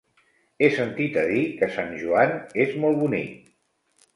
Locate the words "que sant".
1.61-1.93